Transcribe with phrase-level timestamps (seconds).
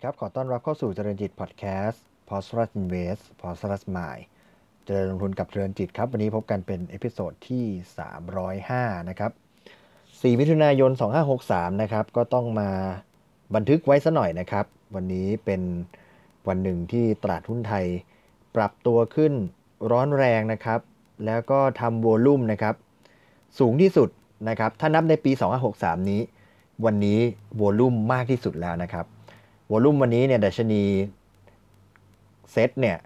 [0.00, 3.72] สวัสดีครับ ขอต้อนรับเข้าสู่เจริญจิตพอดแคสต์ p o s t r u s Invest p o s t r
[3.74, 4.22] u s Mind
[4.84, 7.64] เจริญลงทุนกับเจริญจิตครับ วันนี้พบกันเป็น episode ที่
[8.36, 9.32] 305 นะครับ
[9.86, 10.90] 4 มิถุนายน
[11.36, 12.70] 2563 นะครับ ก็ต้องมา
[13.54, 15.62] บันทึกไว้ซะหน่อยนะครับ วันนี้เป็น
[16.48, 17.86] วันหนึ่งที่ตลาดหุ้นไทย
[18.56, 19.32] ปรับตัวขึ้น
[19.90, 20.80] ร้อนแรงนะครับ
[21.26, 22.74] แล้วก็ทำ volume นะครับ
[23.58, 24.08] สูงที่สุด
[24.48, 25.32] นะครับ ถ้านับในปี
[25.70, 26.20] 2563 นี้
[26.84, 27.18] วันนี้
[27.56, 29.06] โวลุ่มมากที่สุดแล้วนะครับ
[29.70, 30.82] วอลุ่มวันนี้เนี่ยดัชนี
[32.52, 32.96] เซตเนี่ย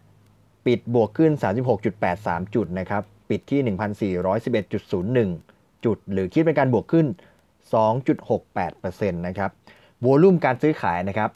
[0.66, 1.32] ปิดบวกขึ้น
[1.92, 3.60] 36.83 จุดนะครับ ปิดที่
[4.22, 7.06] 1,411.01 จุด หรือคิดเป็นการบวกขึ้น
[7.82, 9.50] 2.68%นะครับ
[10.04, 11.30] วอลุ่มการซื้อขายนะครับ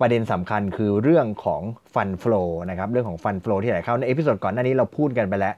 [0.00, 1.62] ประเด็นสำคัญคือเรื่องของ
[1.94, 5.54] fund flow นะครับเรื่องของ fund flow ที่ไหลเข้าใน episode ก่อนหน้านี้เราพูดกันไปแล้ว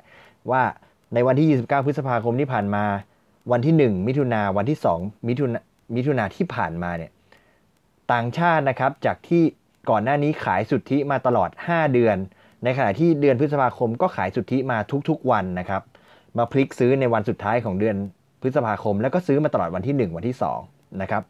[0.51, 0.63] ว่า
[1.15, 2.85] ในวันที่ 29 พฤษภาคมที่ผ่านมา
[3.53, 5.61] วันที่ 1 มิถุนาวันที่ 2 มิถุนา
[5.95, 7.11] มิถุนาที่ผ่านมาเนี่ย
[8.13, 9.43] ต่างชาตินะครับจากที่
[9.91, 12.17] ก่อนหน้านี้ขายสุทธิมาตลอด 5 เดือน
[12.65, 14.79] ในขณะที่เดือนพฤษภาคมก็ขายสุทธิมา
[15.09, 15.83] ทุกๆวันนะครับ
[16.39, 17.97] มาพลิกซื้อในวันสุดท้ายของเดือน
[18.41, 21.23] พฤษภาคม แล้วก็ซื้อมาตลอดวันที่ 1 วันที่2นะครับ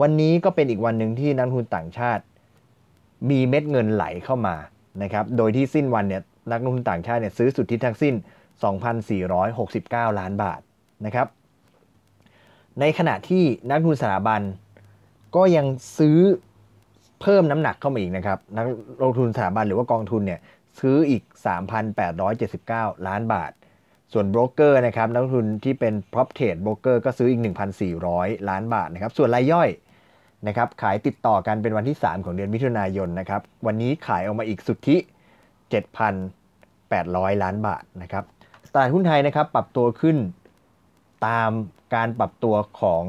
[0.00, 2.22] วันนี้ก็เป็นอีกวันหนึ่งที่นักทุนต่างชาติ
[3.30, 4.56] มีเม็ดเงินไหลเข้ามา
[5.02, 8.14] นะครับโดยที่สิ้นวันเนี่ยนักลงทุนต่างชาติเนี่ยซื้อสุทธิทั้งสิ้น
[9.16, 10.60] 2,469 ล้านบาท
[11.06, 11.26] นะครับ
[12.80, 14.40] ในขณะที่นักทุนสถาบัน
[15.36, 15.66] ก็ยัง
[15.98, 16.18] ซื้อ
[17.20, 18.66] เพิ่มน้ำหนักเข้ามาอีกนะครับ นัก
[19.02, 20.40] ลงทุนสถาบันหรือว่ากองทุนเนี่ย
[20.80, 21.22] ซื้ออีก
[22.34, 23.52] 3,879 ล้านบาท
[24.12, 27.40] ส่วนโบรกเกอร์นะครับนักทุนที่เป็น prop trade broker ก็ซื้ออีก
[27.94, 29.68] 1,400 ล้านบาทนะครับส่วนรายย่อย
[30.46, 34.96] นะครับขายติดต่อกันเป็นวันที่ 3 ของเดือนมิถุนายนนะครับวันนี้ขายออกมาอีกสุทธิ
[36.20, 38.24] 7,800 ล้านบาทนะครับ
[38.74, 40.16] ตลาดหุ้นไทยนะครับปรับตัวขึ้น
[41.26, 41.50] ตาม
[41.94, 43.02] การปรับตัวของ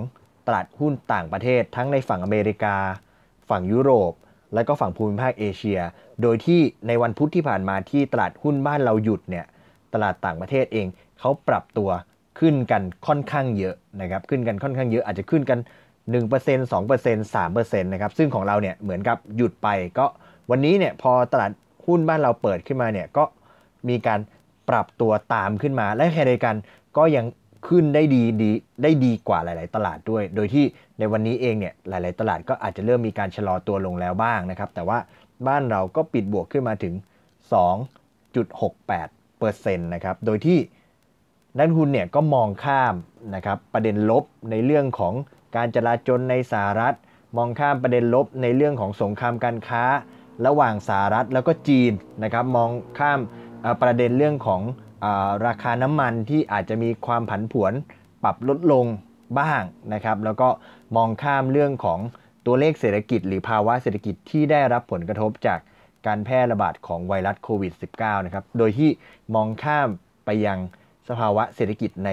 [0.48, 2.76] ตลาดหุ้นต่างประเทศ ทั้งในฝั่งอเมริกา
[3.50, 4.14] ฝั่งยุโรป
[4.54, 5.80] และก็ฝั่งภูมิภาคเอเชีย
[6.22, 9.46] โดยที่ในวันพุธที่ผ่านมาที่ตลาดหุ้นบ้านเราหยุดเนี่ย
[9.94, 10.88] ตลาดต่างประเทศเอง
[11.20, 11.90] เขาปรับตัว
[12.40, 15.60] ขึ้นกันค่อนข้างเยอะนะครับขึ้นกันค่อนข้างเยอะอาจจะขึ้นกัน
[16.14, 19.68] 1% 2% 3%นะครับซึ่งของเราเนี่ยเหมือนกับหยุดไป
[19.98, 20.06] ก็
[20.52, 21.52] วันนี้เนี่ยพอตลาด
[21.86, 23.24] หุ้นบ้านเราเปิดขึ้นมาเนี่ยก็
[23.90, 24.20] มีการ
[24.70, 26.56] ปรับตัวตามขึ้นมาและแค่เดียวกัน
[26.98, 27.26] ก็ยัง
[27.68, 28.52] ขึ้นได้ดีดี
[28.84, 30.66] ได้ดีกว่าหลาย ๆ ตลาดด้วย โดยที่
[31.00, 34.98] ในวันนี้เองเนี่ยหลาย ๆ ตลาดก็อาจจะเริ่มมีการชะลอตัวลงแล้วบ้างนะครับ แต่ว่า
[35.48, 36.94] บ้านเราก็ปิดบวกขึ้นมาถึง
[38.54, 40.60] 2.68%นะครับ โดยที่
[41.58, 42.96] นักทุนเนี่ยก็มองข้าม
[43.36, 45.14] นะครับประเด็นลบในเรื่องของ
[45.56, 46.96] การจราจนในสหรัฐ
[47.38, 49.84] มองข้ามประเด็นลบในเรื่องของสงครามการค้า
[50.46, 51.92] ระหว่างสหรัฐแล้วก็จีน
[52.24, 52.70] นะครับ มอง
[53.00, 53.20] ข้าม
[53.82, 54.62] ประเด็นเรื่องของ
[55.46, 57.74] ราคาน้ำมันที่อาจจะมีความผันผวน
[58.24, 58.86] ปรับลดลง
[59.40, 59.62] บ้าง
[59.94, 60.50] นะครับ แล้วก็
[60.96, 62.00] มองข้ามเรื่องของ
[62.46, 65.60] ตัวเลขเศรษฐกิจ หรือภาวะเศรษฐกิจที่ได้รับผลกระทบจาก
[66.08, 68.90] การแพร่ระบาดของไวรัสโควิด -19 นะครับ โดยที่
[69.36, 69.90] มองข้าม
[70.26, 70.60] ไปยัง
[71.10, 72.10] สภาวะเศรษฐกิจใน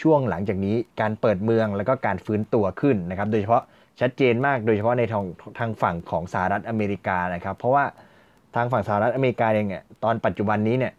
[0.00, 3.62] ช่วงหลังจากนี้การเปิดเมืองแล้วก็การฟื้นตัวขึ้นนะครับ โดยเฉพาะ
[4.00, 5.24] ชัดเจนมาก โดยเฉพาะในทาง
[5.58, 7.84] ทางฝั่งของสหรัฐอเมริกานะครับ เพราะว่า
[8.56, 10.92] ทางฝั่งสหรัฐอเมริกาเองเนี่ยตอนปัจจุบันนี้เนี่ย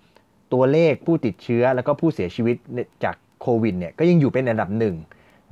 [0.54, 2.56] ตัวเลขผู้ติดเชื้อแล้วก็ผู้เสียชีวิต
[3.04, 4.96] จากโควิดเนี่ยก็ยังอยู่เป็นอันดับหนึ่ง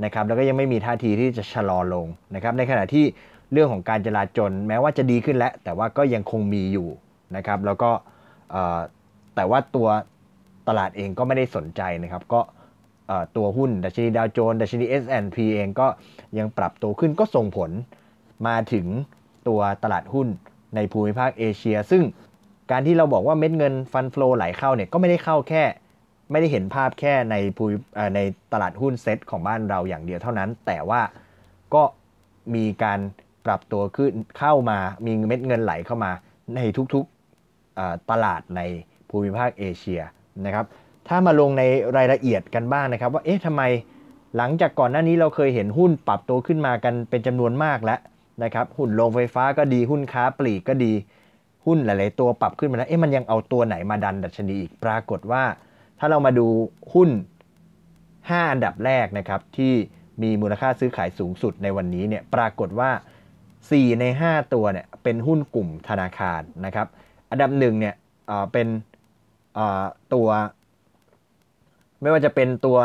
[0.05, 3.05] นะครับแล้วก็ยังไม่มีท่าทีที่จะชะลอลงนะครับในขณะที่
[3.51, 6.87] เรื่องของการจราจรแม้ว่าจะดีขึ้นแล้ว แต่ว่าก็ยังคงมีอยู่
[7.35, 7.91] นะครับแล้วก็
[9.35, 9.87] แต่ว่าตัว
[10.67, 12.41] ตลาดเองก็ไม่ได้สนใจนะครับก็
[13.37, 15.87] ตัวหุ้นดัชนีดาวโจนส์ดัชนี S&P เองก็
[16.37, 17.71] ยังปรับตัวขึ้นก็ส่งผล
[18.47, 18.85] มาถึง
[19.47, 20.27] ตัวตลาดหุ้น
[20.75, 22.03] ในภูมิภาคเอเชีย ซึ่ง
[22.71, 25.63] การที่เราบอกว่าเม็ดเงินฟันฟลอไหลเข้าเนี่ยก็ไม่ได้เข้าแค่
[26.31, 27.63] ไม่ได้เห็นภาพแค่ในภู
[28.15, 28.19] ใน
[28.53, 31.01] ตลาดหุ้นเซ็ตของบ้านเราอย่างเดียวเท่านั้น แต่ว่า
[31.73, 31.83] ก็
[32.55, 32.99] มีการ
[33.45, 36.11] ปรับตัวขึ้นเข้ามามีเม็ดเงินไหลเข้ามา
[36.55, 36.59] ใน
[36.93, 38.61] ทุกๆตลาดใน
[39.09, 40.01] ภูมิภาคเอเชีย
[40.45, 40.65] นะครับ
[41.07, 41.63] ถ้ามาลงใน
[41.97, 43.63] รายละเอียดกันบ้างนะครับ ว่าเอ๊ะทำไม
[44.37, 47.99] หลังจากก่อนหน้านี้เราเคยเห็นหุ้นปรับตัวขึ้นมากันเป็นจำนวนมากแล้ว
[48.43, 50.93] นะครับ หุ้นโรงไฟฟ้าก็ดีหุ้นค้าปลีกก็ดี
[51.65, 55.43] หุ้นหลาย ๆ ตัวปรับขึ้นมาแล้วเอ๊ะมันยังเอาตัวไหนมาดันดัชนีอีกปรากฏว่า
[55.99, 56.47] ถ้าเรามาดู
[56.93, 57.09] หุ้น
[57.79, 59.73] 5 อันดับแรกนะครับที่
[60.21, 62.91] มีมูลค่าซื้อขายสูงสุดในวันนี้เนี่ยปรากฏว่า
[63.45, 66.87] 4 ใน 5 ตัวเนี่ยเป็นหุ้นกลุ่มธนาคารนะครับ
[67.29, 67.95] อันดับหนึ่งเนี่ย
[68.51, 68.67] เป็น
[70.13, 70.27] ตัว
[72.01, 72.77] ไม่ว่าจะเป็นตัว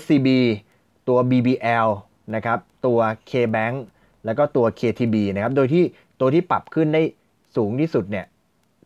[0.00, 0.28] SCB
[1.08, 1.88] ตัว BBL
[2.34, 2.98] นะครับตัว
[3.30, 3.76] KBank
[4.24, 5.84] แล้วก็ตัว KTB นะครับ โดยที่
[6.20, 7.02] ตัวที่ปรับขึ้นได้
[7.56, 8.26] สูงที่สุดเนี่ย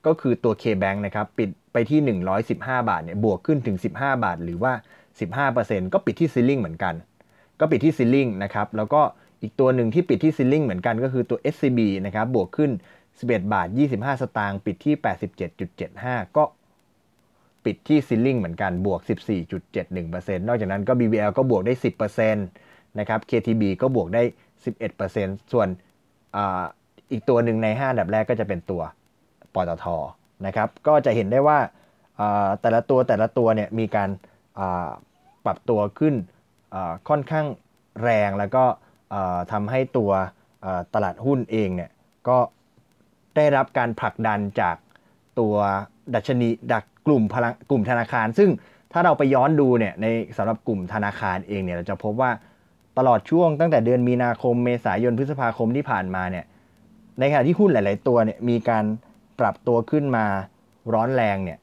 [0.06, 2.18] ก็คือตัว KBank นะครับปิดไปที่
[2.48, 4.72] 115 บาทเนี่ยบวกขึ้นถึง 15 บาท หรือว่า
[5.32, 6.94] 15%ก็ปิดที่ซีลิ่งเหมือนกัน
[7.60, 9.02] ก็ปิดที่ซีลิ่งนะครับแล้วก็
[9.42, 12.70] อีกตัวหนึ่งที่ปิดที่ซีลิ่งเหมือนกันก็คือตัว SCB นะครับบวกขึ้น
[13.10, 14.94] 11 บาท 25 สตางค์ปิดที่
[15.64, 16.44] 87.75 ก็
[17.64, 19.00] ปิดที่ซีลิ่งเหมือนกันบวก
[19.68, 21.74] 14.71%นอกจากนั้นก็ BBL ก็บวกได้
[22.16, 24.22] 10%นะครับ KTB ก็บวกได้
[24.86, 25.68] 11%ส่วน
[27.10, 28.82] อีกตัวหนึ่งใน5อันดับแรกก็จะเป็นตัว
[29.54, 29.86] ปตท
[30.46, 31.58] นะครับก็จะเห็นได้ว่า
[32.60, 34.08] แต่ละตัวแต่ละตัวเนี่ยมีการ
[35.44, 36.14] ปรับตัวขึ้น
[37.08, 37.46] ค่อนข้าง
[38.02, 38.64] แรงแล้วก็
[39.52, 40.10] ทำให้ตัว
[40.94, 41.90] ตลาดหุ้นเองเนี่ย
[42.28, 42.38] ก็
[43.36, 44.76] ได้รับการผลักดันจาก
[45.40, 45.54] ตัว
[46.14, 48.50] ดัชนีดักกลุ่มพลังกลุ่มธนาคาร ซึ่ง
[48.92, 50.06] ถ้าเราไปย้อนดูเนี่ยใน
[50.36, 52.30] สำหรับกลุ่มธนาคารเองเนี่ยเราจะพบว่า
[52.98, 56.44] ตลอดช่วงตั้งแต่เดือนมีนาคมเมษายนพฤษภาคมที่ผ่านมาเนี่ย
[57.18, 58.84] ในขณะที่หุ้นหลาย ๆ ตัวเนี่ยมีการ
[59.40, 60.24] ปรับตัวขึ้นมา
[60.94, 61.58] ร้อนแรงเนี่ย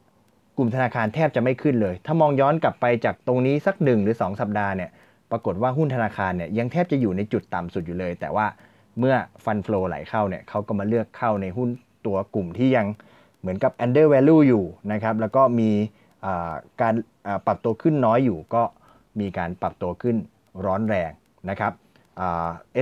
[0.58, 4.90] กลุ่มธนาคารแทบจะไม่ขึ้นเลย ถ้ามองย้อนกลับไปจากตรงนี้สักหนึ่งหรือ 2 สัปดาห์เนี่ย
[5.32, 8.46] ปรากฏว่าหุ้นธนาคารเนี่ยยังแทบจะอยู่ในจุดต่ำสุดอยู่เลย แต่ว่า
[9.00, 11.70] เมื่อฟันฟลอไหลเข้าเนี่ยเขาก็มาเลือกเข้าในหุ้น
[12.06, 12.88] ตัวกลุ่มที่ยัง
[13.42, 15.70] เหมือนกับ under value อยู่นะครับแล้วก็มี
[16.82, 16.94] การ
[17.46, 18.64] ปรับตัวขึ้นน้อยอยู่ก็
[19.20, 20.16] มีการปรับตัวขึ้น
[20.66, 21.12] ร้อนแรง
[21.50, 21.74] นะครับ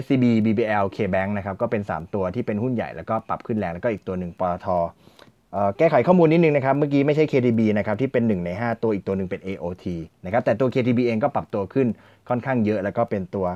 [0.01, 4.67] SCB BBL KBank นะครับก็เป็น 3 ตัวที่เป็นหุ้นใหญ่แล้วก็ปรับขึ้นแรงแล้วก็อีกตัวหนึ่งปตท
[5.77, 9.85] แก้ไขข้อมูลนิดนึงนะครับ เมื่อกี้ไม่ใช่ KTB นะครับที่เป็น 1 ใน 5 ตัวอีกตัวหนึ่งเป็น AOT
[10.25, 11.87] นะครับแต่ตัว KTB เองก็ปรับตัวขึ้น
[12.29, 13.47] ค่อนข้างเยอะ แล้วก็เป็นตัว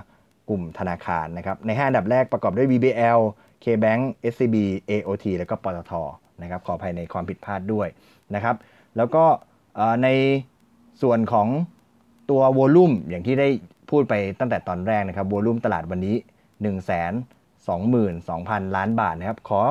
[0.49, 3.19] กลุ่มธนาคารนะครับใน 5 อันดับแรกประกอบด้วย BBL
[3.63, 4.01] KBank
[4.33, 4.55] SCB
[4.89, 5.93] AOT แล้วก็ปตท
[6.41, 7.87] นะครับขออภัยในความผิดพลาดด้วย
[8.35, 8.55] นะครับ
[8.97, 9.23] แล้วก็
[10.03, 10.07] ใน
[11.01, 11.47] ส่วนของ
[12.31, 13.47] ตัวโวลุ่มอย่างที่ได้
[13.89, 16.15] พูดไปตั้งแต่ตอนแรกนะครับโวลุ่มตลาดวันนี้
[16.51, 17.79] 1 2 2 0
[18.27, 19.61] 0 0 ล้านบาทนะครับ ขอ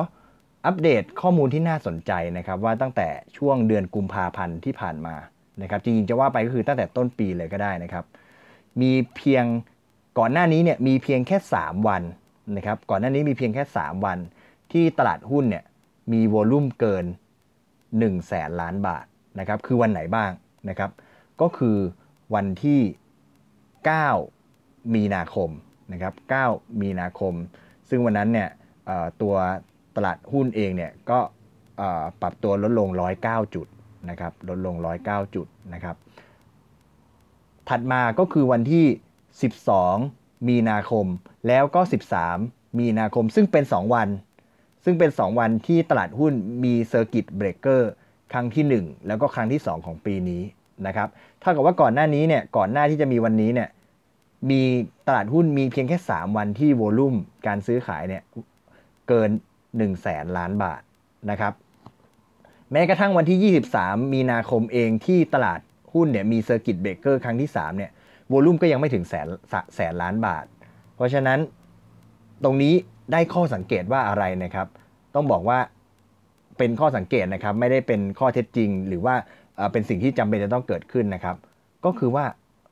[0.65, 3.07] อัปเดตข้อมูลที่น่าสนใจนะครับ ว่าตั้งแต่
[3.37, 5.15] ช่วงเดือนกุมภาพันธ์ที่ผ่านมา
[5.61, 8.05] นะครับ จริงๆจะว่าไปก็คือตั้งแต่ต้นปีเลยก็ได้นะครับ
[8.81, 9.45] มีเพียง
[10.19, 12.03] ก่อนหน้านี้เนี่ยมีเพียงแค่ 3 วัน
[12.57, 14.17] นะครับ ก่อนหน้านี้มีเพียงแค่ 3 วัน
[14.71, 15.63] ที่ตลาดหุ้นเนี่ย
[16.11, 17.05] มีโวลุ่มเกิน
[17.65, 19.05] 1แสนล้านบาท
[19.39, 20.31] นะครับ คือวันไหนบ้าง
[20.69, 20.91] นะครับ
[21.41, 21.77] ก็คือ
[22.35, 22.79] วันที่
[23.85, 25.49] 9 มีนาคม
[25.91, 26.13] นะครับ
[26.47, 27.33] 9 มีนาคม
[27.89, 28.49] ซึ่งวันนั้นเนี่ย
[29.21, 29.35] ตัว
[29.95, 31.19] ตลาดหุ้นเองเนี่ยก็
[32.21, 32.89] ปรับตัวลดลง
[33.21, 33.67] 109 จุด
[34.09, 34.75] นะครับ ลดลง
[35.05, 35.95] 109 จุดนะครับ
[37.69, 38.85] ถัดมาก็คือวันที่
[39.67, 41.05] 12 มีนาคม
[41.47, 41.81] แล้วก็
[42.31, 44.07] 13 มีนาคม ซึ่งเป็น 2 วัน
[44.83, 47.91] ซึ่งเป็น 2 วันที่ตลาดหุ้นมี circuit breaker
[48.31, 50.41] ครั้งที่ 1 แล้วก็ครั้งที่ 2 ของปีนี้
[50.87, 51.07] นะครับ
[51.41, 53.69] เท่ากับว่าก่อนหน้านี้เนี่ย ก่อนหน้าที่จะมีวันนี้เนี่ย
[54.49, 54.61] มี
[55.07, 57.15] ตลาดหุ้นมีเพียงแค่ 3 วันที่ volume
[57.47, 58.23] การซื้อขายเนี่ย
[59.07, 59.29] เกิน
[59.65, 60.81] 1แสนล้านบาท
[61.29, 61.53] นะครับ
[62.71, 65.59] แม้กระทั่งวันที่ 23 มีนาคมเองที่ตลาด
[65.93, 67.91] หุ้นเนี่ยมี circuit breaker ครั้งที่ 3 เนี่ย
[68.29, 69.27] volume ก็ยังไม่ถึงแสน
[69.75, 70.45] แสนล้านบาท
[70.95, 71.39] เพราะฉะนั้น
[72.43, 72.73] ตรงนี้
[73.11, 74.67] ได้ข้อสังเกตว่าอะไรนะครับ
[75.15, 75.59] ต้องบอกว่า
[76.57, 79.15] เป็นข้อสังเกตนะครับ ไม่ได้เป็นข้อเท็จจริง หรือว่า
[79.71, 81.35] เป็นสิ่งที่จำเป็นจะต้องเกิดขึ้นนะครับ
[81.85, 82.25] ก็คือว่า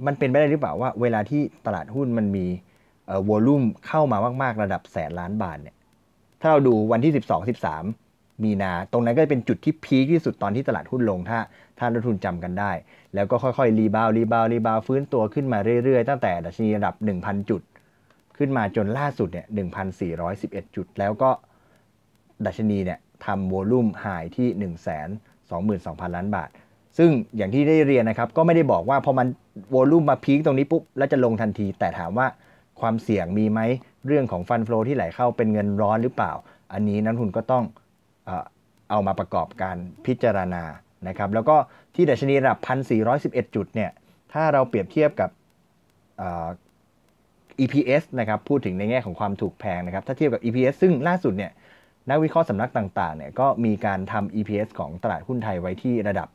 [0.05, 2.45] มันเป็นไปได้หรือเปล่าว่า เวลาที่ตลาดหุ้นมันมี
[3.29, 5.75] volume เข้ามามากๆระดับแสนล้านบาทเนี่ย
[6.41, 7.47] ถ้าเราดูวันที่ 12
[7.93, 11.39] 13 มีนา ตรงนั้นก็จะเป็นจุดที่ peak ที่สุดตอนที่ตลาดหุ้นลงถ้า
[11.79, 12.71] ท่านนักลงทุนจำกันได้
[13.13, 17.61] แล้วก็ค่อยๆ rebound rebound rebound ฟื้นตัวขึ้นมาเรื่อยๆ ตั้งแต่ดัชนีระดับ 1,000 จุด
[18.37, 19.47] ขึ้นมาจนล่าสุดเนี่ย
[20.09, 21.31] 1,411 จุด แล้วก็
[22.45, 24.75] ดัชนีเนี่ยทำ volume high ที่ 1 2 2 0
[25.85, 26.49] 0 0 ล้านบาท
[26.97, 29.27] ซึ่งอย่างที่ได้เรียนนะครับ ก็ไม่ได้บอกว่าพอมัน
[29.71, 32.27] โวลุ่มมาพีคตรงนี้ปุ๊บแล้วจะลงทันที แต่ถามว่า
[32.79, 33.59] ความเสี่ยงมีไหม
[34.07, 36.31] เรื่องของฟันฟลอที่ไหลเข้าเป็นเงินร้อนหรือเปล่า
[36.73, 37.63] อันนี้นักทุนก็ต้อง
[38.89, 40.63] เอามาประกอบการพิจารณา
[41.07, 41.55] นะครับ แล้วก็
[41.95, 42.59] ที่ดัชนีระดับ
[43.05, 43.91] 1,411 จุดเนี่ย
[44.33, 45.29] ถ้าเราเปรียบเทียบกับ
[47.63, 51.51] EPS นะครับพูดถึงในแง่ของความถูกแพงนะครับ ถ้าเทียบกับ EPS ซึ่งล่าสุดเนี่ย
[52.09, 56.27] นักวิเคราะห์สำนักต่างๆเนี่ยก็มีการทำ EPS ของตลาดหุ้นไทยไว้ที่ระดับ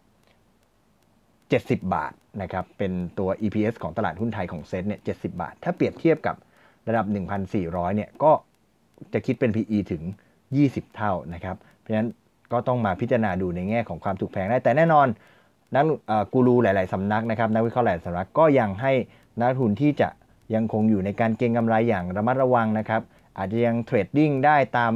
[1.51, 2.13] 70 บาท
[2.43, 6.37] นะครับเป็นตัว EPS ของตลาดหุ้นไทยของเซ็ตเนี่ย70 บาท ถ้าเปรียบเทียบกับ
[6.89, 7.07] ระดับ
[7.51, 8.33] 1,400เนี่ยก็
[9.13, 10.03] จะคิดเป็น PE ถึง
[10.49, 12.09] 20 เท่านะครับ เพราะฉะนั้น
[12.53, 15.07] ก็ต้องมาพิจารณาดูในแง่ของความถูกแพงได้ แต่แน่นอน
[15.75, 15.85] นัก
[16.33, 18.93] กูรูหลาย ๆสำนักนะครับนักวิเคราะห์หลายสำนักก็ยังให้
[19.41, 20.09] นักทุนที่จะ
[20.55, 23.03] ยังคงอยู่ในการเก็งกำไรอย่างระมัดระวังนะครับ
[23.39, 24.93] อาจจะยัง trading ได้ตาม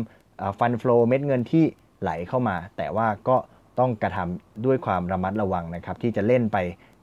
[0.59, 1.65] fund flow เม็ดเงินที่
[2.01, 3.37] ไหลเข้ามา แต่ว่าก็
[3.79, 6.57] ต้องกระทำด้วยความระมัดระวังนะครับ ที่จะเล่นไป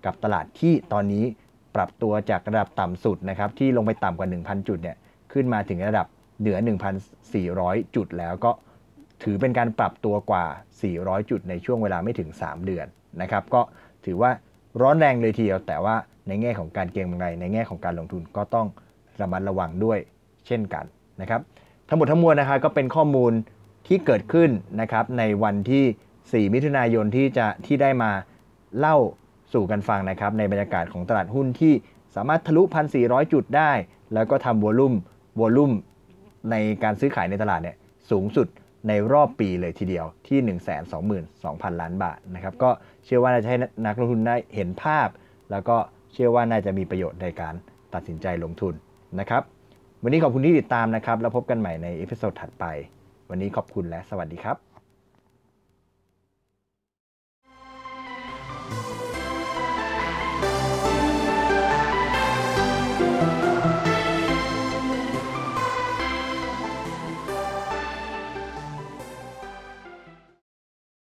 [0.06, 1.24] กับตลาดที่ตอนนี้
[1.76, 4.98] ปรับตัวจากระดับต่ำสุดนะครับที่ลงไปต่ำกว่า 1,000 จุดเนี่ย
[5.34, 6.08] ขึ้นมาถึงระดับ
[6.40, 6.58] เหนือ
[7.26, 8.52] 1,400 จุดแล้วก็
[9.24, 10.46] ถือเป็นการปรับตัวกว่า
[10.88, 12.88] 400 จุดในช่วงเวลาไม่ถึง 3 เดือน
[13.22, 13.62] นะครับ ก็
[14.06, 14.32] ถือว่า
[14.82, 15.96] ร้อนแรงเลยทีเดียวแต่ว่า
[16.28, 18.68] ในแง่ของการเก็งกำไรในแง่ของการลงทุนก็ต้อง
[19.22, 20.00] ระมัดระวังด้วย
[20.48, 20.86] เช่นกัน
[21.22, 21.42] นะครับ
[21.90, 23.34] ทั้งหมดทั้งมวลนะครับก็เป็นข้อมูล
[23.88, 24.50] ที่เกิดขึ้น
[24.82, 25.84] นะครับในวันที่
[26.32, 28.12] 4 มิถุนายนที่จะที่ได้มา
[28.80, 28.98] เล่า
[29.54, 31.74] สู่กันฟังนะครับในบรรยากาศของตลาดหุ้นที่
[32.16, 32.62] สามารถทะลุ
[32.98, 33.72] 1,400 จุดได้
[34.14, 34.94] แล้วก็ทำวอลุ่ม
[35.40, 35.72] วอลุ่ม
[36.52, 37.78] ในการซื้อขายในตลาดเนี่ย
[38.12, 38.48] สูงสุด
[38.88, 40.40] ในรอบปีเลยทีเดียวที่
[41.12, 42.70] 122,000 ล้านบาทนะครับก็
[43.06, 45.08] เชื่อว่าน่าจะให้นักลงทุนได้เห็นภาพ
[45.52, 45.78] แล้วก็
[46.14, 47.54] เชื่อว่าน่าจะมีประโยชน์ในการ
[47.94, 48.74] ตัดสินใจลงทุน
[49.20, 49.44] นะครับ
[50.04, 52.66] วันนี้ขอบคุณที่ติดตามนะครับ แล้วพบกันใหม่ใน episode ถัดไป
[53.30, 54.69] วันนี้ขอบคุณและสวัสดีครับ